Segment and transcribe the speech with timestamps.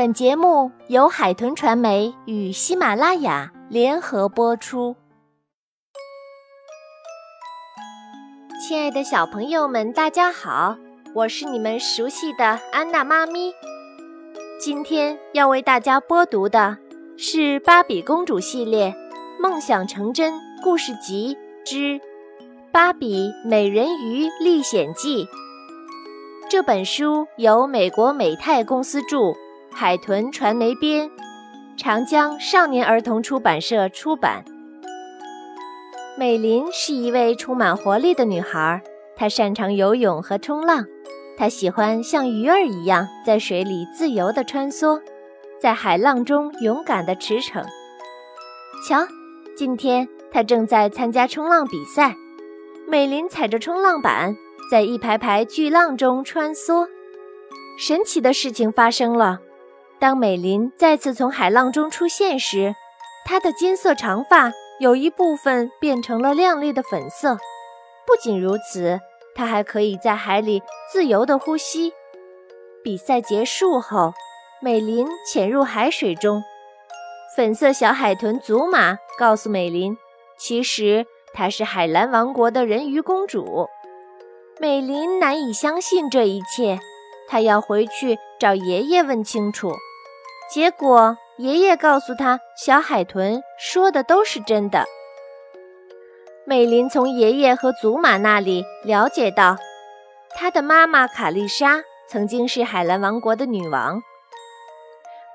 [0.00, 4.96] 本节目由海豚传媒与喜马拉雅联合播出。
[8.66, 10.74] 亲爱的小朋友们，大家好，
[11.14, 13.52] 我是你们熟悉的安娜妈咪。
[14.58, 16.78] 今天要为大家播读的
[17.18, 18.94] 是《芭比公主系列
[19.38, 20.32] 梦想成真
[20.62, 22.00] 故事集之
[22.72, 25.24] 芭比美人鱼历险记》。
[26.48, 29.36] 这本书由美国美泰公司著。
[29.72, 31.10] 海豚传媒编，
[31.76, 34.44] 长江少年儿童出版社出版。
[36.18, 38.82] 美林是一位充满活力的女孩，
[39.16, 40.84] 她擅长游泳和冲浪，
[41.38, 45.00] 她喜欢像鱼儿一样在水里自由地穿梭，
[45.58, 47.64] 在海浪中勇敢地驰骋。
[48.86, 49.06] 瞧，
[49.56, 52.14] 今天她正在参加冲浪比赛。
[52.86, 54.36] 美林踩着冲浪板，
[54.70, 56.86] 在一排排巨浪中穿梭。
[57.78, 59.40] 神奇的事情发生了。
[60.00, 62.74] 当美琳再次从海浪中出现时，
[63.26, 67.36] 她的金色长发有一部分变成了亮丽的粉色。
[68.06, 68.98] 不仅如此，
[69.34, 71.92] 她还可以在海里自由地呼吸。
[72.82, 74.14] 比赛结束后，
[74.62, 76.42] 美琳潜入海水中。
[77.36, 79.98] 粉色小海豚祖玛告诉美琳，
[80.38, 83.68] 其实她是海蓝王国的人鱼公主。
[84.58, 86.80] 美琳难以相信这一切，
[87.28, 89.74] 她要回去找爷爷问清楚。
[90.52, 94.84] 结果，爷爷告诉他，小海豚说的都是真的。
[96.44, 99.56] 美琳从爷爷和祖玛那里了解到，
[100.34, 104.02] 她的妈妈卡丽莎曾经是海蓝王国的女王。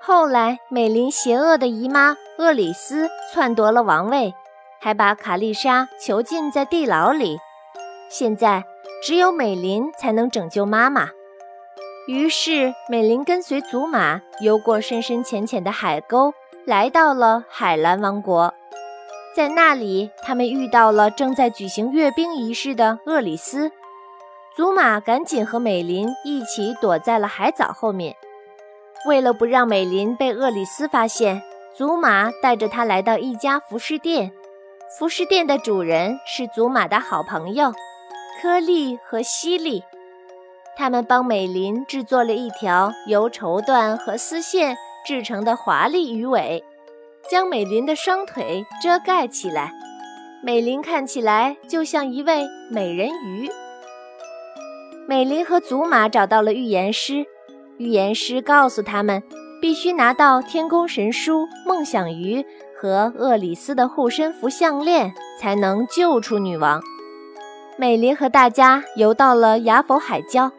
[0.01, 4.33] 后来，美琳邪恶的姨妈厄里斯篡夺了王位，
[4.81, 7.37] 还把卡丽莎囚禁在地牢里。
[8.09, 8.65] 现在，
[9.01, 11.07] 只有美琳才能拯救妈妈。
[12.07, 16.31] 于是，美琳跟随祖玛游过深深浅浅的海沟，
[16.63, 18.53] 来到了海蓝王国。
[19.35, 23.71] 在那里，他们遇到了正在举行阅兵仪式的厄里斯。
[24.55, 28.15] 祖玛赶紧和美琳一起躲在了海藻后面。
[29.07, 31.41] 为了不让美琳被厄里斯发现，
[31.75, 34.31] 祖玛带着她来到一家服饰店。
[34.99, 37.73] 服饰店的主人是祖玛的好朋友
[38.39, 39.83] 科利和西利。
[40.77, 46.63] 他们帮美琳制作了一条由绸缎和丝线制成的华丽鱼尾，
[47.29, 49.71] 将美琳的双腿遮盖起来。
[50.43, 53.49] 美琳看起来就像一位美人鱼。
[55.07, 57.25] 美琳和祖玛找到了预言师，
[57.77, 59.23] 预言师告诉他们，
[59.61, 62.45] 必须拿到天宫神书梦想鱼
[62.79, 66.81] 和厄里斯的护身符项链，才能救出女王。
[67.77, 70.51] 美琳和大家游到了雅佛海礁。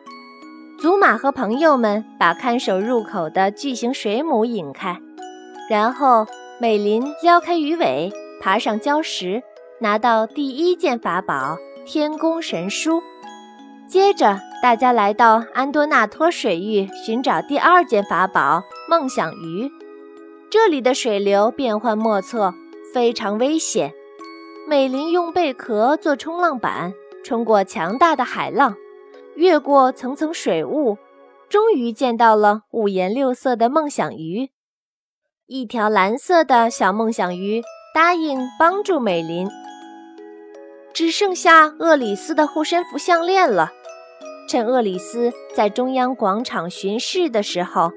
[0.87, 4.97] 祖玛和朋友们把看守入口的巨型水母引开，
[5.69, 6.25] 然后
[6.61, 9.43] 美琳撩开鱼尾，爬上礁石，
[9.81, 13.03] 拿到第一件法宝天宫神书。
[13.89, 19.69] 接着，大家来到安多纳托水域寻找第二件法宝梦想鱼。
[20.49, 22.55] 这里的水流变幻莫测，
[22.95, 23.93] 非常危险。
[24.69, 28.77] 美琳用贝壳做冲浪板，冲过强大的海浪。
[29.37, 30.97] 越过层层水雾，
[31.49, 34.51] 终于见到了五颜六色的梦想鱼。
[35.47, 37.63] 一条蓝色的小梦想鱼
[37.95, 39.47] 答应帮助美林。
[40.95, 43.71] 只剩下厄里斯的护身符项链了。
[44.49, 47.93] 趁厄里斯在中央广场巡视的时候，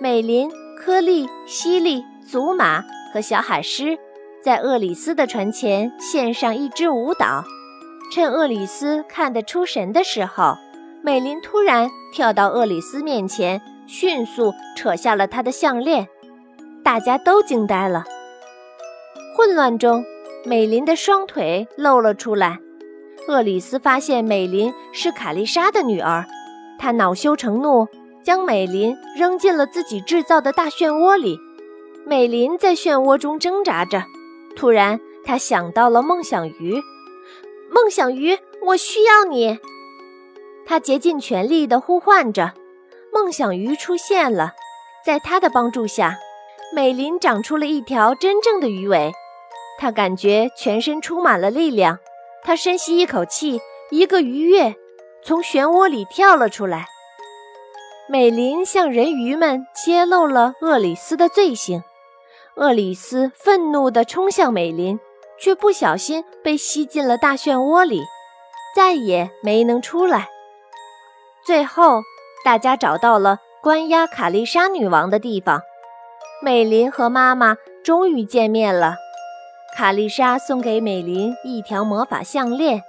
[0.00, 3.96] 美林、科利、西利、祖玛和小海狮
[4.42, 7.44] 在厄里斯的船前献上一支舞蹈。
[8.12, 10.56] 趁厄里斯看得出神的时候。
[11.02, 16.06] 美琳突然跳到厄里斯面前，迅速扯下了他的项链，
[16.84, 18.04] 大家都惊呆了。
[19.34, 20.04] 混乱中，
[20.44, 22.58] 美琳的双腿露了出来。
[23.28, 26.26] 厄里斯发现美琳是卡丽莎的女儿，
[26.78, 27.88] 他恼羞成怒，
[28.22, 31.38] 将美琳扔进了自己制造的大漩涡里。
[32.04, 34.02] 美琳在漩涡中挣扎着，
[34.54, 36.82] 突然，她想到了梦想鱼。
[37.70, 38.36] 梦想鱼，
[38.66, 39.58] 我需要你。
[40.70, 42.52] 他竭尽全力地呼唤着，
[43.12, 44.52] 梦想鱼出现了。
[45.04, 46.16] 在他的帮助下，
[46.72, 49.10] 美琳长出了一条真正的鱼尾。
[49.80, 51.98] 他感觉全身充满了力量。
[52.44, 54.76] 他深吸一口气，一个鱼跃，
[55.24, 56.86] 从漩涡里跳了出来。
[58.08, 61.82] 美琳向人鱼们揭露了厄里斯的罪行。
[62.54, 65.00] 厄里斯愤怒地冲向美琳，
[65.36, 68.04] 却不小心被吸进了大漩涡里，
[68.76, 70.28] 再也没能出来。
[71.50, 72.04] 最后，
[72.44, 75.60] 大家找到了关押卡丽莎女王的地方。
[76.40, 78.94] 美琳和妈妈终于见面了。
[79.76, 82.84] 卡丽莎送给美琳一条魔法项链，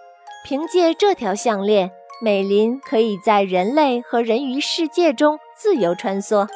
[0.46, 1.90] 凭借这条项链，
[2.22, 6.48] 美琳可以在人类和人鱼世界中自由穿梭。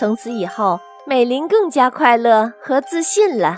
[0.00, 3.56] 从此以后，美琳更加快乐和自信了。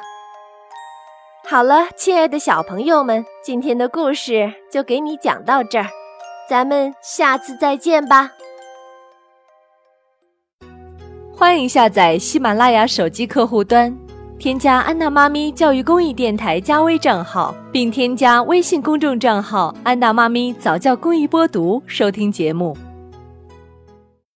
[1.49, 5.87] 好了，亲爱的小朋友们，今天的故事就给你讲到这儿，
[6.53, 8.31] 咱们下次再见吧。
[11.35, 13.91] 欢迎下载喜马拉雅手机客户端，
[14.39, 22.77] 添加安娜妈咪教育公益电台加微账号，并添加微信公众账号“安娜妈咪早教公益播读”收听节目。